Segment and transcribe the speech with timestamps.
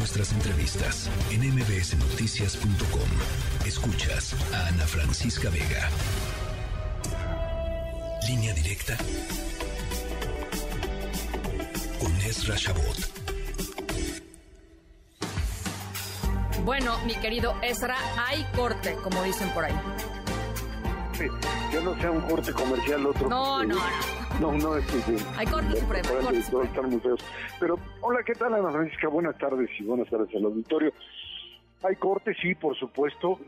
[0.00, 3.66] nuestras entrevistas en mbsnoticias.com.
[3.66, 5.90] Escuchas a Ana Francisca Vega.
[8.26, 8.96] Línea directa
[11.98, 12.96] con Ezra Shabot.
[16.64, 17.96] Bueno, mi querido Ezra,
[18.26, 19.74] hay corte, como dicen por ahí.
[21.12, 21.26] Sí,
[21.74, 23.28] yo no sea un corte comercial, otro.
[23.28, 24.19] No, no, no.
[24.40, 25.16] No, es que.
[25.36, 26.08] Hay corte supremo.
[27.60, 29.08] Pero, hola, ¿qué tal, Ana Francisca?
[29.08, 30.94] Buenas tardes y buenas tardes al auditorio.
[31.82, 33.38] Hay corte, sí, por supuesto.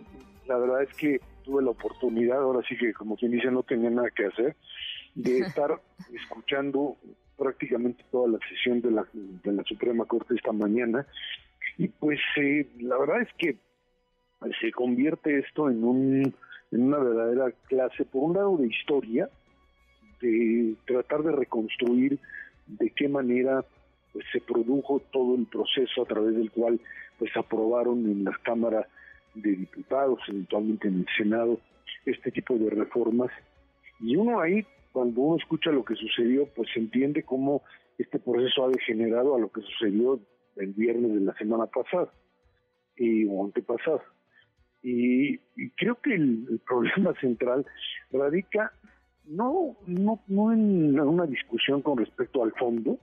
[0.46, 3.88] La verdad es que tuve la oportunidad, ahora sí que, como quien dice, no tenía
[3.88, 4.54] nada que hacer,
[5.14, 5.80] de estar
[6.12, 6.98] escuchando
[7.38, 11.06] prácticamente toda la sesión de la, de la Suprema Corte esta mañana.
[11.78, 13.56] Y pues eh, la verdad es que
[14.60, 16.34] se convierte esto en, un,
[16.70, 19.30] en una verdadera clase, por un lado, de historia,
[20.22, 22.18] de tratar de reconstruir
[22.66, 23.64] de qué manera
[24.12, 26.80] pues, se produjo todo el proceso a través del cual
[27.18, 28.88] pues aprobaron en la Cámara
[29.34, 31.60] de Diputados, eventualmente en el Senado,
[32.06, 33.30] este tipo de reformas.
[34.00, 37.62] Y uno ahí cuando uno escucha lo que sucedió, pues entiende cómo
[37.98, 40.20] este proceso ha degenerado a lo que sucedió
[40.56, 42.12] el viernes de la semana pasada
[42.96, 44.02] y, o antepasada.
[44.82, 45.38] Y,
[45.76, 47.64] creo que el, problema central
[48.10, 48.72] radica
[49.26, 52.98] no, no, no en una discusión con respecto al fondo,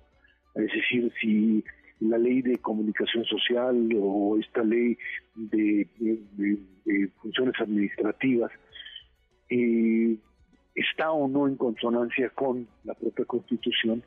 [0.55, 1.63] es decir, si
[1.99, 4.97] la ley de comunicación social o esta ley
[5.35, 5.87] de,
[7.21, 8.51] funciones administrativas
[9.49, 10.17] eh,
[10.75, 14.03] está o no en consonancia con la propia Constitución,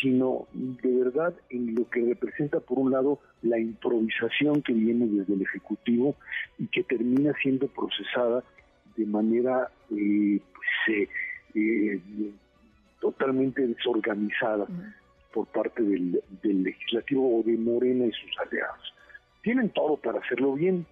[0.00, 5.34] sino de verdad en lo que representa, por un lado, la improvisación que viene desde
[5.34, 6.16] el Ejecutivo
[6.58, 8.44] y que termina siendo procesada
[8.96, 11.08] de manera eh, pues, eh,
[11.54, 12.00] eh,
[13.00, 14.66] totalmente desorganizada
[15.32, 18.94] por parte del, Legislativo o de Morena y sus aliados.
[19.42, 20.84] Tienen todo para hacerlo bien,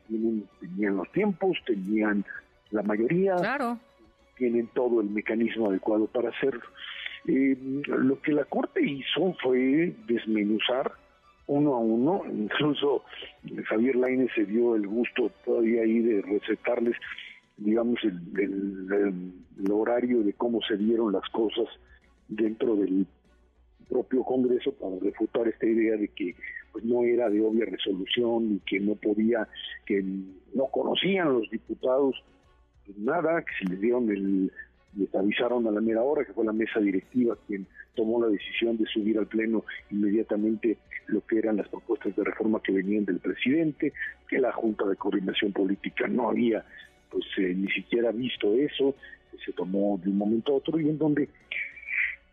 [0.61, 2.25] tenían los tiempos, tenían
[2.71, 3.79] la mayoría, claro
[4.37, 6.63] tienen todo el mecanismo adecuado para hacerlo.
[7.27, 7.57] Eh,
[7.87, 10.93] lo que la Corte hizo fue desmenuzar
[11.49, 13.05] uno a uno, incluso
[13.67, 16.97] Javier Laine se dio el gusto todavía ahí de recetarles,
[17.57, 19.33] digamos, el,
[19.71, 21.67] horario de cómo se dieron las cosas
[22.29, 23.07] dentro del
[23.89, 26.35] propio Congreso para refutar esta idea de que
[26.73, 29.49] pues no era de obvia resolución y que no podía,
[29.87, 30.03] que
[30.55, 32.23] no conocían los diputados
[32.97, 34.53] nada, que se les dieron el,
[34.97, 38.77] les avisaron a la mera hora, que fue la mesa directiva quien tomó la decisión
[38.77, 43.21] de subir al Pleno inmediatamente lo que eran las propuestas de reforma que venían del
[43.21, 43.93] presidente,
[44.29, 46.65] que la Junta de Coordinación Política no había
[47.17, 48.95] pues eh, ni siquiera visto eso,
[49.43, 51.31] se tomó de un momento a otro y en donde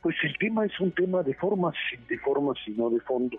[0.02, 1.74] pues el tema es un tema de formas,
[2.10, 3.38] de formas y no de fondo.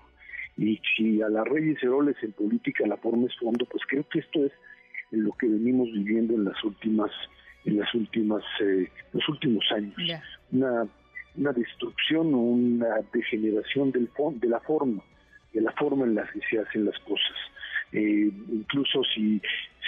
[0.56, 4.20] Y si a la Reyes Heroles en política la forma es fondo, pues creo que
[4.20, 4.52] esto es
[5.10, 7.10] lo que venimos viviendo en las últimas
[7.66, 9.94] en las últimas eh, los últimos años.
[10.50, 10.88] Una
[11.36, 14.08] una destrucción o una degeneración del
[14.40, 15.02] de la forma
[15.52, 17.36] de la forma en la que se hacen las cosas.
[17.92, 19.42] Eh, incluso si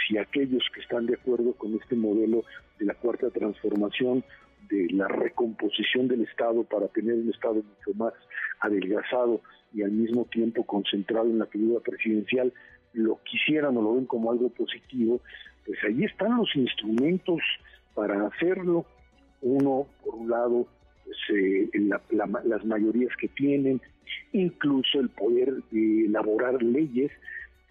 [0.06, 2.44] si aquellos que están de acuerdo con este modelo
[2.78, 4.25] de la cuarta transformación
[4.69, 8.12] de la recomposición del Estado para tener un Estado mucho más
[8.61, 9.41] adelgazado
[9.72, 12.53] y al mismo tiempo concentrado en la figura presidencial,
[12.93, 15.21] lo quisieran o lo ven como algo positivo,
[15.65, 17.41] pues ahí están los instrumentos
[17.95, 18.87] para hacerlo.
[19.43, 20.66] Uno, por un lado,
[21.05, 21.69] pues, eh,
[22.11, 23.81] las mayorías que tienen,
[24.33, 27.12] incluso el poder de elaborar leyes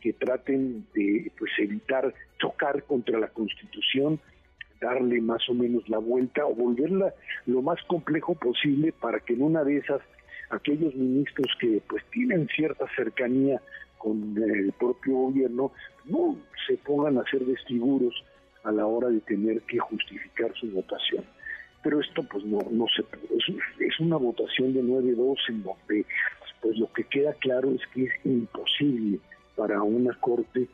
[0.06, 4.20] que traten de pues evitar chocar contra la Constitución,
[4.80, 7.12] darle más o menos la vuelta o volverla
[7.48, 10.02] lo más complejo posible para que en una de esas
[10.52, 13.60] aquellos ministros que pues tienen cierta cercanía
[13.98, 15.72] con el propio gobierno
[16.06, 16.38] no
[16.68, 18.14] se pongan a ser vestiburos
[18.64, 21.26] a la hora de tener que justificar su votación.
[21.82, 26.06] Pero esto pues no, no se es, es una votación de 9-2 en donde
[26.62, 29.20] pues lo que queda claro es que es imposible
[29.66, 30.68] para una corte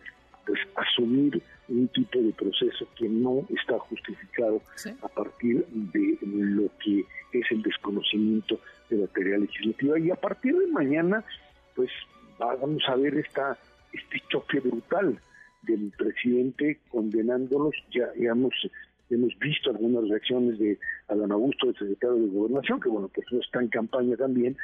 [0.46, 4.62] pues asumir un tipo de proceso que no está justificado
[5.02, 10.58] a partir de lo que es el desconocimiento de la teoría legislativa y a partir
[10.58, 11.24] de mañana
[11.74, 11.90] pues
[12.38, 13.58] vamos a ver esta,
[13.94, 15.18] este choque brutal
[15.62, 17.74] del presidente condenándolos.
[17.94, 18.54] Ya, hemos,
[19.10, 20.78] hemos visto algunas reacciones de
[21.08, 24.58] Adán Augusto, el secretario de Gobernación, que bueno, pues no está en campaña también,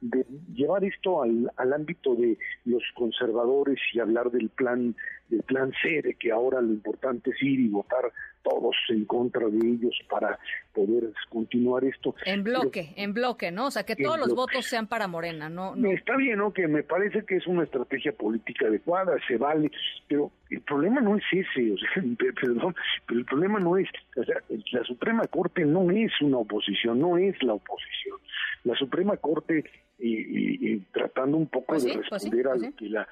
[0.00, 0.24] de
[0.54, 4.94] llevar esto al, al ámbito de los conservadores y hablar del plan
[5.30, 8.12] del plan C, de que ahora lo importante es ir y votar
[8.42, 10.38] todos en contra de ellos para
[10.72, 12.14] poder continuar esto.
[12.24, 13.66] En bloque, en bloque, ¿no?
[13.66, 15.76] O sea, que todos los votos sean para Morena, ¿no?
[15.76, 15.90] no.
[15.90, 16.52] Está bien, ¿no?
[16.52, 19.70] Que me parece que es una estrategia política adecuada, se vale,
[20.08, 22.02] pero el problema no es ese, o sea,
[22.40, 22.74] perdón,
[23.06, 24.36] pero el problema no es, o sea,
[24.72, 28.18] la Suprema Corte no es una oposición, no es la oposición.
[28.64, 29.64] La Suprema Corte,
[29.98, 32.74] y, tratando un poco Pues de sí, pues sí, responder a pues lo sí.
[32.76, 33.08] que la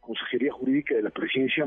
[0.00, 1.64] Consejería Jurídica de la Presidencia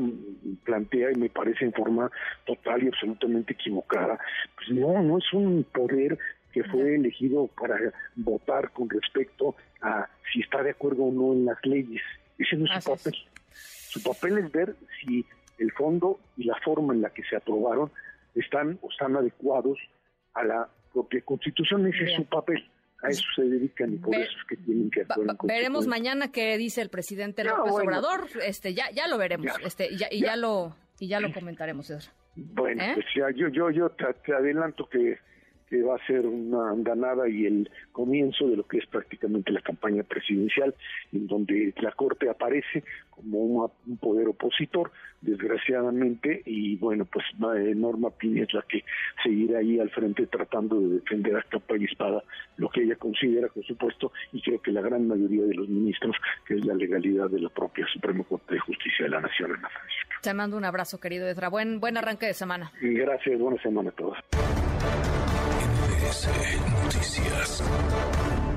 [0.64, 2.10] plantea y me parece en forma
[2.44, 4.18] total y absolutamente equivocada,
[4.56, 6.18] pues no, no es un poder
[6.52, 7.76] que fue elegido para
[8.14, 12.02] votar con respecto a si está de acuerdo o no en las leyes.
[12.38, 12.98] Ese no es Así su es.
[13.04, 13.14] papel.
[13.52, 15.24] Su papel es ver si
[15.58, 17.90] el fondo y la forma en la que se aprobaron
[18.34, 19.78] están o están adecuados
[20.34, 21.86] a la propia Constitución.
[21.86, 22.08] Ese Bien.
[22.10, 22.64] es su papel.
[23.02, 25.28] A eso se dedican y por Ve- eso es que tienen que actuar.
[25.30, 27.90] en veremos mañana qué dice el presidente No, López bueno.
[27.90, 29.66] Obrador, este ya ya lo veremos, Ya.
[29.66, 30.26] este y ya, y Ya.
[30.28, 31.92] ya lo y ya lo comentaremos.
[32.36, 32.90] Bueno, ¿Eh?
[32.94, 35.18] pues ya, yo, yo, yo te, te adelanto que,
[35.68, 39.60] que va a ser una andanada y el comienzo de lo que es prácticamente la
[39.60, 40.74] campaña presidencial,
[41.12, 44.92] en donde la Corte aparece como una- un poder opositor,
[45.22, 48.84] desgraciadamente, y bueno, pues Norma Piña es la que
[49.22, 52.22] seguirá ahí al frente tratando de defender a capa y espada
[52.58, 56.14] lo que ella considera, por supuesto, y creo que la gran mayoría de los ministros,
[56.46, 59.68] que es la legalidad de la propia Suprema Corte de Justicia de la Nación, Ana
[59.68, 60.16] Francisca.
[60.22, 61.48] Te mando un abrazo, querido Ezra.
[61.48, 62.70] Buen buen arranque de semana.
[62.80, 64.18] Gracias, buena semana a todos.
[66.06, 68.55] MBS Noticias.